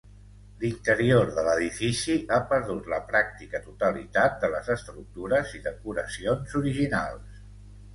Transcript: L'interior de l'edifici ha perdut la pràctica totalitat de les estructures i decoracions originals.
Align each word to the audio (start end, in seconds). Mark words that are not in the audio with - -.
L'interior 0.61 1.29
de 1.35 1.43
l'edifici 1.47 2.15
ha 2.31 2.41
perdut 2.55 2.91
la 2.95 3.01
pràctica 3.13 3.63
totalitat 3.69 4.43
de 4.45 4.53
les 4.57 4.75
estructures 4.81 5.57
i 5.61 5.67
decoracions 5.73 6.63
originals. 6.65 7.43